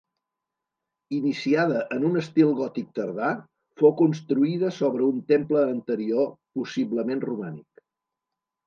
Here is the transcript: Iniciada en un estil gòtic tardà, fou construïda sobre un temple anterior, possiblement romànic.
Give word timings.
Iniciada 1.17 1.83
en 1.97 2.07
un 2.09 2.17
estil 2.21 2.55
gòtic 2.61 2.89
tardà, 3.01 3.29
fou 3.83 3.95
construïda 4.03 4.75
sobre 4.81 5.07
un 5.13 5.23
temple 5.35 5.65
anterior, 5.77 6.29
possiblement 6.61 7.25
romànic. 7.33 7.89